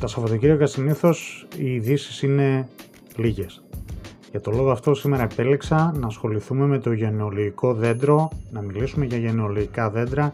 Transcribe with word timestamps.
Τα 0.00 0.06
Σαββατοκύριακα 0.06 0.66
συνήθως 0.66 1.46
οι 1.56 1.74
ειδήσεις 1.74 2.22
είναι 2.22 2.68
λίγες. 3.16 3.62
Για 4.30 4.40
το 4.40 4.50
λόγο 4.50 4.70
αυτό 4.70 4.94
σήμερα 4.94 5.22
επέλεξα 5.22 5.92
να 5.96 6.06
ασχοληθούμε 6.06 6.66
με 6.66 6.78
το 6.78 6.92
γενεολογικό 6.92 7.74
δέντρο, 7.74 8.30
να 8.50 8.60
μιλήσουμε 8.60 9.04
για 9.04 9.18
γενεολογικά 9.18 9.90
δέντρα, 9.90 10.32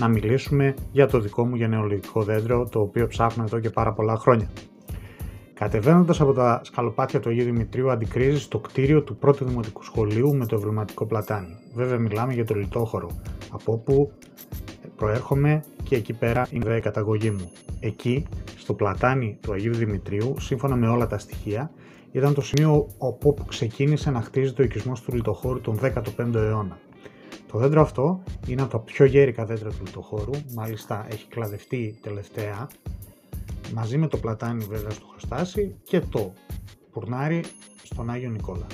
να 0.00 0.08
μιλήσουμε 0.08 0.74
για 0.92 1.06
το 1.06 1.20
δικό 1.20 1.46
μου 1.46 1.56
γενεολογικό 1.56 2.22
δέντρο, 2.22 2.68
το 2.68 2.80
οποίο 2.80 3.06
ψάχνω 3.06 3.42
εδώ 3.44 3.60
και 3.60 3.70
πάρα 3.70 3.92
πολλά 3.92 4.16
χρόνια. 4.16 4.50
Κατεβαίνοντας 5.54 6.20
από 6.20 6.32
τα 6.32 6.60
σκαλοπάτια 6.64 7.20
του 7.20 7.28
Αγίου 7.28 7.44
Δημητρίου, 7.44 7.90
αντικρίζεις 7.90 8.42
στο 8.42 8.58
κτίριο 8.58 9.02
του 9.02 9.16
πρώτου 9.16 9.44
δημοτικού 9.44 9.82
σχολείου 9.82 10.36
με 10.36 10.46
το 10.46 10.56
ευρηματικό 10.56 11.06
πλατάνι. 11.06 11.58
Βέβαια, 11.74 11.98
μιλάμε 11.98 12.32
για 12.32 12.44
το 12.44 12.54
λιτόχωρο, 12.54 13.10
από 13.50 13.72
όπου 13.72 14.12
προέρχομαι 14.96 15.64
και 15.82 15.96
εκεί 15.96 16.12
πέρα 16.12 16.46
είναι 16.50 16.76
η 16.76 16.80
καταγωγή 16.80 17.30
μου. 17.30 17.50
Εκεί, 17.80 18.26
στο 18.62 18.74
πλατάνι 18.74 19.38
του 19.40 19.52
Αγίου 19.52 19.74
Δημητρίου, 19.74 20.34
σύμφωνα 20.40 20.76
με 20.76 20.88
όλα 20.88 21.06
τα 21.06 21.18
στοιχεία, 21.18 21.70
ήταν 22.12 22.34
το 22.34 22.40
σημείο 22.40 22.88
όπου 22.98 23.36
ξεκίνησε 23.48 24.10
να 24.10 24.20
χτίζει 24.20 24.52
το 24.52 24.62
οικισμός 24.62 25.00
του 25.00 25.14
λιτοχώρου 25.14 25.60
τον 25.60 25.78
15ο 25.82 26.34
αιώνα. 26.34 26.78
Το 27.52 27.58
δέντρο 27.58 27.80
αυτό 27.80 28.22
είναι 28.46 28.62
από 28.62 28.70
τα 28.70 28.78
πιο 28.78 29.04
γέρικα 29.04 29.44
δέντρα 29.44 29.70
του 29.70 29.82
λιτοχώρου, 29.84 30.30
μάλιστα 30.54 31.06
έχει 31.10 31.28
κλαδευτεί 31.28 31.98
τελευταία, 32.02 32.68
μαζί 33.74 33.98
με 33.98 34.06
το 34.06 34.16
πλατάνι 34.16 34.64
βέβαια 34.64 34.90
στο 34.90 35.06
Χρωστάσι 35.06 35.76
και 35.84 36.00
το 36.00 36.32
πουρνάρι 36.92 37.44
στον 37.82 38.10
Άγιο 38.10 38.30
Νικόλα. 38.30 38.66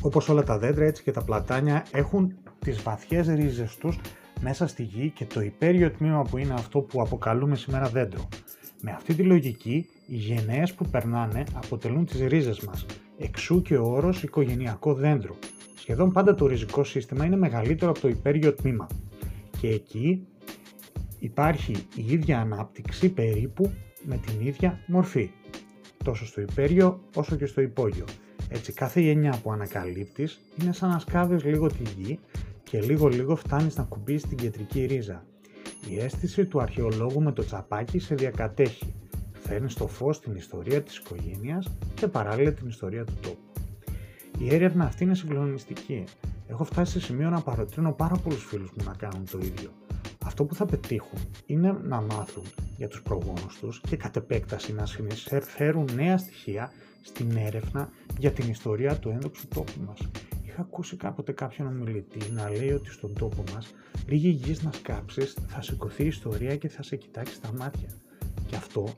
Όπως 0.00 0.28
όλα 0.28 0.42
τα 0.42 0.58
δέντρα 0.58 0.84
έτσι 0.84 1.02
και 1.02 1.10
τα 1.12 1.24
πλατάνια 1.24 1.86
έχουν 1.92 2.34
τις 2.58 2.82
βαθιές 2.82 3.26
ρίζες 3.28 3.76
τους 3.76 3.98
μέσα 4.40 4.66
στη 4.66 4.82
γη 4.82 5.10
και 5.10 5.24
το 5.24 5.40
υπέριο 5.40 5.90
τμήμα 5.90 6.22
που 6.22 6.38
είναι 6.38 6.54
αυτό 6.54 6.80
που 6.80 7.00
αποκαλούμε 7.00 7.56
σήμερα 7.56 7.88
δέντρο. 7.88 8.28
Με 8.84 8.90
αυτή 8.90 9.14
τη 9.14 9.22
λογική, 9.22 9.86
οι 10.06 10.16
γενναίες 10.16 10.74
που 10.74 10.84
περνάνε 10.90 11.44
αποτελούν 11.54 12.06
τις 12.06 12.20
ρίζες 12.20 12.60
μας, 12.60 12.86
εξού 13.18 13.62
και 13.62 13.76
ο 13.76 13.84
όρος 13.84 14.22
οικογενειακό 14.22 14.94
δέντρο. 14.94 15.36
Σχεδόν 15.74 16.12
πάντα 16.12 16.34
το 16.34 16.46
ριζικό 16.46 16.84
σύστημα 16.84 17.24
είναι 17.24 17.36
μεγαλύτερο 17.36 17.90
από 17.90 18.00
το 18.00 18.08
υπέριο 18.08 18.54
τμήμα 18.54 18.86
και 19.60 19.68
εκεί 19.68 20.26
υπάρχει 21.18 21.72
η 21.94 22.04
ίδια 22.12 22.40
ανάπτυξη 22.40 23.08
περίπου 23.08 23.72
με 24.02 24.16
την 24.16 24.46
ίδια 24.46 24.78
μορφή, 24.86 25.30
τόσο 26.04 26.26
στο 26.26 26.40
υπέριο 26.40 27.00
όσο 27.14 27.36
και 27.36 27.46
στο 27.46 27.60
υπόγειο. 27.60 28.04
Έτσι 28.48 28.72
κάθε 28.72 29.00
γενιά 29.00 29.40
που 29.42 29.52
ανακαλύπτεις 29.52 30.40
είναι 30.60 30.72
σαν 30.72 30.90
να 30.90 30.98
σκάβεις 30.98 31.44
λίγο 31.44 31.66
τη 31.66 31.82
γη 31.96 32.18
και 32.62 32.80
λίγο 32.80 33.08
λίγο 33.08 33.36
φτάνεις 33.36 33.76
να 33.76 33.82
κουμπίσεις 33.82 34.28
την 34.28 34.36
κεντρική 34.36 34.84
ρίζα. 34.84 35.24
Η 35.88 35.98
αίσθηση 35.98 36.46
του 36.46 36.60
αρχαιολόγου 36.60 37.22
με 37.22 37.32
το 37.32 37.44
τσαπάκι 37.44 37.98
σε 37.98 38.14
διακατέχει. 38.14 38.94
Φέρνει 39.32 39.70
στο 39.70 39.86
φως 39.86 40.20
την 40.20 40.34
ιστορία 40.34 40.82
της 40.82 40.96
οικογένειας 40.96 41.66
και 41.94 42.08
παράλληλα 42.08 42.52
την 42.52 42.68
ιστορία 42.68 43.04
του 43.04 43.14
τόπου. 43.22 43.52
Η 44.38 44.54
έρευνα 44.54 44.84
αυτή 44.84 45.04
είναι 45.04 45.14
συγκλονιστική. 45.14 46.04
Έχω 46.46 46.64
φτάσει 46.64 46.92
σε 46.92 47.00
σημείο 47.00 47.30
να 47.30 47.40
παροτρύνω 47.40 47.92
πάρα 47.92 48.16
πολλούς 48.16 48.44
φίλους 48.44 48.70
μου 48.70 48.84
να 48.84 48.94
κάνουν 48.94 49.26
το 49.30 49.38
ίδιο. 49.38 49.70
Αυτό 50.24 50.44
που 50.44 50.54
θα 50.54 50.66
πετύχουν 50.66 51.18
είναι 51.46 51.76
να 51.82 52.00
μάθουν 52.00 52.44
για 52.76 52.88
τους 52.88 53.02
προγόνους 53.02 53.58
τους 53.60 53.80
και 53.80 53.96
κατ' 53.96 54.16
επέκταση 54.16 54.72
να 54.72 54.86
συνεισφέρουν 54.86 55.88
νέα 55.94 56.18
στοιχεία 56.18 56.72
στην 57.02 57.36
έρευνα 57.36 57.88
για 58.18 58.32
την 58.32 58.50
ιστορία 58.50 58.96
του 58.96 59.08
ένδοξου 59.08 59.48
τόπου 59.48 59.80
μας. 59.86 59.98
Είχα 60.52 60.60
ακούσει 60.60 60.96
κάποτε 60.96 61.32
κάποιον 61.32 61.66
ομιλητή 61.68 62.30
να 62.30 62.50
λέει 62.50 62.72
ότι 62.72 62.90
στον 62.90 63.14
τόπο 63.14 63.44
μας 63.54 63.74
λίγη 64.06 64.28
γης 64.28 64.62
να 64.62 64.72
σκάψεις 64.72 65.36
θα 65.46 65.62
σηκωθεί 65.62 66.02
η 66.04 66.06
ιστορία 66.06 66.56
και 66.56 66.68
θα 66.68 66.82
σε 66.82 66.96
κοιτάξει 66.96 67.34
στα 67.34 67.52
μάτια. 67.52 67.88
Και 68.46 68.56
αυτό 68.56 68.88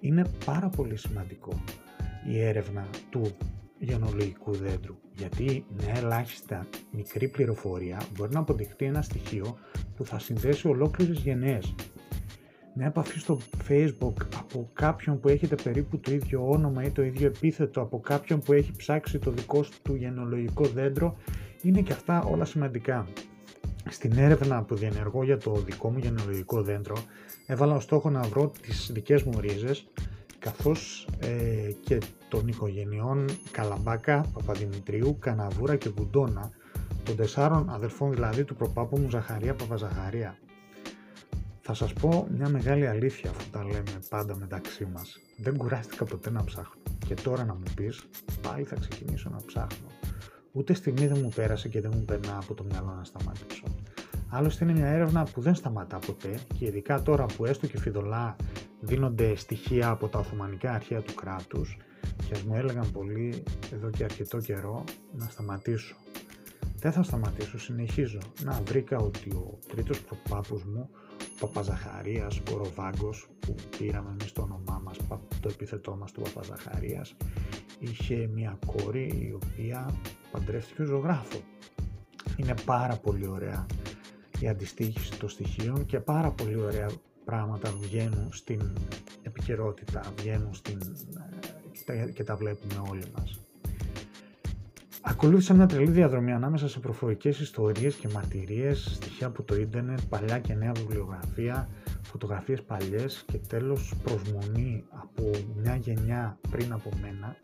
είναι 0.00 0.24
πάρα 0.44 0.68
πολύ 0.68 0.96
σημαντικό 0.96 1.62
η 2.28 2.40
έρευνα 2.40 2.88
του 3.10 3.36
γενολογικού 3.78 4.52
δέντρου, 4.52 4.94
γιατί 5.16 5.64
με 5.68 5.92
ελάχιστα 5.98 6.66
μικρή 6.90 7.28
πληροφορία 7.28 8.02
μπορεί 8.16 8.32
να 8.32 8.40
αποδειχτεί 8.40 8.84
ένα 8.84 9.02
στοιχείο 9.02 9.58
που 9.96 10.04
θα 10.04 10.18
συνδέσει 10.18 10.68
ολόκληρες 10.68 11.18
γενναίες. 11.18 11.74
Μια 12.76 12.86
επαφή 12.86 13.18
στο 13.18 13.40
facebook 13.68 14.14
από 14.38 14.70
κάποιον 14.72 15.20
που 15.20 15.28
έχετε 15.28 15.54
περίπου 15.54 15.98
το 15.98 16.12
ίδιο 16.12 16.50
όνομα 16.50 16.82
ή 16.82 16.90
το 16.90 17.02
ίδιο 17.02 17.26
επίθετο 17.26 17.80
από 17.80 18.00
κάποιον 18.00 18.40
που 18.40 18.52
έχει 18.52 18.72
ψάξει 18.76 19.18
το 19.18 19.30
δικό 19.30 19.64
του 19.82 19.94
γενολογικό 19.94 20.64
δέντρο 20.64 21.16
είναι 21.62 21.80
και 21.80 21.92
αυτά 21.92 22.22
όλα 22.22 22.44
σημαντικά. 22.44 23.06
Στην 23.90 24.18
έρευνα 24.18 24.62
που 24.62 24.74
διενεργώ 24.74 25.24
για 25.24 25.38
το 25.38 25.52
δικό 25.52 25.90
μου 25.90 25.98
γενολογικό 25.98 26.62
δέντρο 26.62 26.96
έβαλα 27.46 27.74
ως 27.74 27.82
στόχο 27.82 28.10
να 28.10 28.20
βρω 28.22 28.52
τις 28.60 28.90
δικές 28.92 29.22
μου 29.22 29.40
ρίζες 29.40 29.86
καθώς 30.38 31.08
ε, 31.20 31.70
και 31.84 31.98
των 32.28 32.48
οικογενειών 32.48 33.24
Καλαμπάκα, 33.50 34.24
Παπαδημητρίου, 34.32 35.16
Καναβούρα 35.18 35.76
και 35.76 35.88
Βουντόνα, 35.88 36.50
των 37.04 37.16
τεσσάρων 37.16 37.70
αδελφών 37.70 38.12
δηλαδή 38.12 38.44
του 38.44 38.54
προπάπου 38.54 38.98
μου 38.98 39.10
Ζαχαρία 39.10 39.54
Παπαζαχαρία. 39.54 40.38
Θα 41.66 41.74
σας 41.74 41.92
πω 41.92 42.26
μια 42.30 42.48
μεγάλη 42.48 42.86
αλήθεια 42.86 43.30
αφού 43.30 43.50
τα 43.50 43.64
λέμε 43.64 43.98
πάντα 44.08 44.36
μεταξύ 44.36 44.84
μας. 44.92 45.18
Δεν 45.36 45.56
κουράστηκα 45.56 46.04
ποτέ 46.04 46.30
να 46.30 46.44
ψάχνω. 46.44 46.82
Και 47.06 47.14
τώρα 47.14 47.44
να 47.44 47.54
μου 47.54 47.62
πεις, 47.74 48.04
πάλι 48.42 48.64
θα 48.64 48.76
ξεκινήσω 48.76 49.30
να 49.30 49.40
ψάχνω. 49.46 49.86
Ούτε 50.52 50.74
στιγμή 50.74 51.06
δεν 51.06 51.18
μου 51.22 51.28
πέρασε 51.34 51.68
και 51.68 51.80
δεν 51.80 51.92
μου 51.94 52.04
περνά 52.04 52.38
από 52.42 52.54
το 52.54 52.64
μυαλό 52.64 52.94
να 52.96 53.04
σταματήσω. 53.04 53.64
Άλλωστε 54.28 54.64
είναι 54.64 54.72
μια 54.72 54.86
έρευνα 54.86 55.24
που 55.24 55.40
δεν 55.40 55.54
σταματά 55.54 55.98
ποτέ 55.98 56.38
και 56.58 56.64
ειδικά 56.64 57.02
τώρα 57.02 57.26
που 57.26 57.44
έστω 57.44 57.66
και 57.66 57.78
φιδωλά 57.78 58.36
δίνονται 58.80 59.36
στοιχεία 59.36 59.88
από 59.88 60.08
τα 60.08 60.18
Οθωμανικά 60.18 60.72
αρχαία 60.72 61.00
του 61.00 61.14
κράτους 61.14 61.76
και 62.28 62.36
μου 62.46 62.54
έλεγαν 62.54 62.90
πολύ 62.92 63.42
εδώ 63.72 63.90
και 63.90 64.04
αρκετό 64.04 64.38
καιρό 64.38 64.84
να 65.12 65.28
σταματήσω. 65.28 65.96
Δεν 66.84 66.92
θα 66.92 67.02
σταματήσω, 67.02 67.58
συνεχίζω. 67.58 68.18
Να, 68.42 68.62
βρήκα 68.66 68.98
ότι 68.98 69.30
ο 69.30 69.58
τρίτος 69.68 70.00
προπάπους 70.00 70.64
μου, 70.64 70.90
ο 71.12 71.13
Παπαζαχαρίας, 71.40 72.40
ο 72.52 72.56
Ροβάγκος, 72.56 73.28
που 73.40 73.54
πήραμε 73.78 74.10
εμείς 74.10 74.32
το 74.32 74.42
όνομά 74.42 74.80
μας, 74.84 74.96
το 75.40 75.48
επίθετό 75.48 75.96
μας 75.96 76.12
του 76.12 76.20
Παπαζαχαρίας, 76.20 77.16
είχε 77.78 78.30
μια 78.34 78.58
κόρη 78.66 79.02
η 79.02 79.32
οποία 79.32 80.00
παντρεύτηκε 80.30 80.82
ο 80.82 80.84
ζωγράφος. 80.84 81.42
Είναι 82.36 82.54
πάρα 82.64 82.96
πολύ 82.96 83.26
ωραία 83.26 83.66
η 84.40 84.48
αντιστοίχηση 84.48 85.18
των 85.18 85.28
στοιχείων 85.28 85.86
και 85.86 86.00
πάρα 86.00 86.30
πολύ 86.30 86.56
ωραία 86.60 86.90
πράγματα 87.24 87.72
βγαίνουν 87.80 88.28
στην 88.32 88.72
επικαιρότητα, 89.22 90.00
βγαίνουν 90.16 90.54
στην, 90.54 90.78
ε, 91.86 92.10
και 92.10 92.24
τα 92.24 92.36
βλέπουμε 92.36 92.88
όλοι 92.90 93.04
μας. 93.16 93.40
Ακολούθησα 95.06 95.54
μια 95.54 95.66
τρελή 95.66 95.90
διαδρομή 95.90 96.32
ανάμεσα 96.32 96.68
σε 96.68 96.80
προφορικές 96.80 97.40
ιστορίες 97.40 97.94
και 97.94 98.08
μαρτυρίες, 98.08 98.90
στοιχεία 98.94 99.26
από 99.26 99.42
το 99.42 99.54
ίντερνετ, 99.54 99.98
παλιά 100.08 100.38
και 100.38 100.54
νέα 100.54 100.72
βιβλιογραφία, 100.72 101.68
φωτογραφίες 102.02 102.62
παλιές 102.62 103.24
και 103.26 103.38
τέλος 103.38 103.94
προσμονή 104.02 104.84
από 104.90 105.30
μια 105.56 105.76
γενιά 105.76 106.38
πριν 106.50 106.72
από 106.72 106.88
μένα 107.00 107.36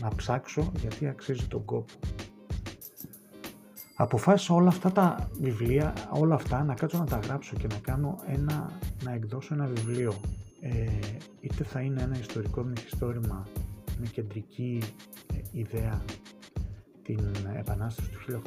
να 0.00 0.08
ψάξω 0.16 0.72
γιατί 0.80 1.06
αξίζει 1.06 1.46
τον 1.46 1.64
κόπο. 1.64 1.92
Αποφάσισα 3.96 4.54
όλα 4.54 4.68
αυτά 4.68 4.92
τα 4.92 5.30
βιβλία, 5.40 5.92
όλα 6.10 6.34
αυτά 6.34 6.64
να 6.64 6.74
κάτσω 6.74 6.98
να 6.98 7.04
τα 7.06 7.20
γράψω 7.24 7.56
και 7.56 7.66
να 7.66 7.78
κάνω 7.78 8.18
ένα, 8.26 8.70
να 9.04 9.12
εκδώσω 9.12 9.54
ένα 9.54 9.66
βιβλίο. 9.66 10.20
Ε, 10.60 10.70
είτε 11.40 11.64
θα 11.64 11.80
είναι 11.80 12.02
ένα 12.02 12.18
ιστορικό 12.18 12.62
μυθιστόρημα 12.62 13.46
με 14.00 14.06
κεντρική 14.06 14.82
ε, 15.34 15.58
ιδέα 15.58 16.02
την 17.02 17.34
Επανάσταση 17.56 18.10
του 18.10 18.42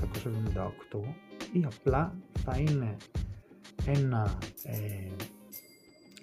1878 0.91 0.99
ή 1.53 1.65
απλά 1.65 2.15
θα 2.43 2.57
είναι 2.57 2.95
ένα 3.85 4.37
ε, 4.63 5.09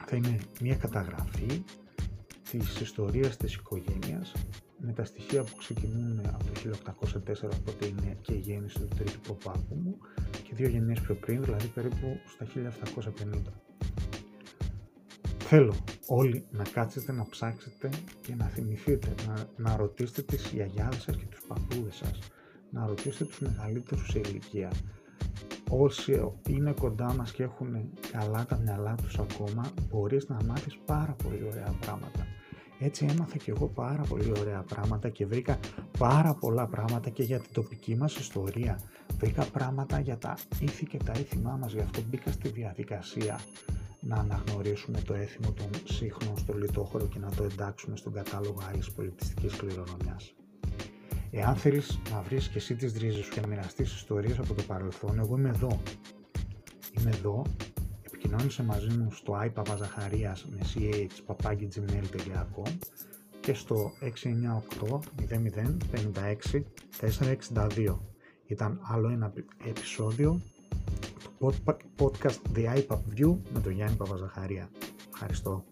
θα 0.07 0.17
είναι 0.17 0.39
μια 0.61 0.77
καταγραφή 0.77 1.65
της 2.51 2.81
ιστορίας 2.81 3.37
της 3.37 3.55
οικογένειας 3.55 4.33
με 4.79 4.93
τα 4.93 5.05
στοιχεία 5.05 5.43
που 5.43 5.57
ξεκινούν 5.57 6.21
από 6.27 6.45
το 6.45 6.77
1804 7.45 7.51
οπότε 7.61 7.87
είναι 7.87 8.19
και 8.21 8.33
η 8.33 8.39
γέννηση 8.39 8.79
του 8.79 8.89
τρίτου 8.97 9.21
προπάπου 9.21 9.75
μου 9.75 9.97
και 10.43 10.55
δύο 10.55 10.69
γενιές 10.69 11.01
πιο 11.01 11.15
πριν, 11.15 11.43
δηλαδή 11.43 11.67
περίπου 11.67 12.19
στα 12.27 12.47
1750. 13.35 13.53
Θέλω 15.39 15.75
όλοι 16.07 16.45
να 16.51 16.65
κάτσετε 16.65 17.13
να 17.13 17.27
ψάξετε 17.31 17.89
και 18.21 18.35
να 18.35 18.45
θυμηθείτε, 18.45 19.15
να, 19.27 19.47
να 19.57 19.77
ρωτήσετε 19.77 20.23
τις 20.23 20.51
γιαγιάδες 20.53 21.03
σας 21.03 21.17
και 21.17 21.25
τους 21.31 21.45
παππούδες 21.49 21.95
σας, 21.95 22.19
να 22.71 22.87
ρωτήσετε 22.87 23.25
τους 23.25 23.39
μεγαλύτερους 23.41 24.09
σε 24.11 24.19
ηλικία. 24.19 24.71
Όσοι 25.69 26.33
είναι 26.49 26.73
κοντά 26.73 27.15
μας 27.15 27.33
και 27.33 27.43
έχουν 27.43 27.91
καλά 28.13 28.47
τα 28.47 28.57
μυαλά 28.57 28.95
τους 28.95 29.19
ακόμα, 29.19 29.73
μπορείς 29.91 30.29
να 30.29 30.39
μάθεις 30.47 30.79
πάρα 30.87 31.17
πολύ 31.23 31.45
ωραία 31.45 31.75
πράγματα. 31.81 32.27
Έτσι 32.79 33.07
έμαθα 33.11 33.37
και 33.37 33.51
εγώ 33.51 33.67
πάρα 33.67 34.03
πολύ 34.03 34.33
ωραία 34.41 34.63
πράγματα 34.63 35.09
και 35.09 35.27
βρήκα 35.27 35.59
πάρα 35.99 36.35
πολλά 36.35 36.67
πράγματα 36.67 37.11
και 37.11 37.23
για 37.23 37.39
την 37.39 37.53
τοπική 37.53 37.97
μας 37.97 38.17
ιστορία. 38.17 38.81
Βρήκα 39.19 39.45
πράγματα 39.45 40.01
για 40.01 40.19
τα 40.19 40.37
ήθη 40.61 40.87
και 40.87 40.99
τα 41.05 41.13
ήθημά 41.19 41.57
μας, 41.61 41.73
γι' 41.73 41.81
αυτό 41.81 42.01
μπήκα 42.11 42.33
στη 42.33 42.49
διαδικασία 42.49 43.41
να 44.03 44.17
αναγνωρίσουμε 44.17 45.01
το 45.01 45.15
έθιμο 45.15 45.53
των 45.53 45.71
σύγχρονων 45.85 46.39
στο 46.39 46.53
λιτόχωρο 46.53 47.07
και 47.07 47.19
να 47.19 47.31
το 47.31 47.45
εντάξουμε 47.45 47.97
στον 47.97 48.13
κατάλογο 48.13 48.63
άλλης 48.73 48.91
πολιτιστικής 48.91 49.57
κληρονομιάς. 49.57 50.35
Εάν 51.31 51.57
θέλεις 51.57 51.99
να 52.11 52.21
βρεις 52.23 52.49
και 52.49 52.59
εσύ 52.59 52.75
τις 52.75 52.93
ρίζες 52.93 53.25
σου 53.25 53.31
και 53.33 53.41
να 53.41 53.47
μοιραστείς 53.47 53.95
ιστορίες 53.95 54.39
από 54.39 54.55
το 54.55 54.63
παρελθόν, 54.63 55.19
εγώ 55.19 55.39
είμαι 55.39 55.49
εδώ. 55.49 55.81
Είμαι 56.99 57.11
εδώ, 57.11 57.45
επικοινώνησε 58.03 58.63
μαζί 58.63 58.89
μου 58.89 59.13
στο 59.13 59.41
iPavazacharias 59.45 60.43
με 60.51 60.59
ch.gmail.com 60.75 62.73
και 63.41 63.55
στο 63.55 63.93
698 64.01 64.99
00 65.29 65.77
56 66.53 66.63
462. 67.51 67.99
Ήταν 68.47 68.81
άλλο 68.83 69.09
ένα 69.09 69.33
επεισόδιο 69.69 70.31
του 70.33 70.62
podcast 71.97 72.39
The 72.55 72.65
iPad 72.79 72.99
View 73.17 73.37
με 73.53 73.61
τον 73.61 73.73
Γιάννη 73.73 73.97
Παπαζαχαρία. 73.97 74.69
Ευχαριστώ. 75.13 75.65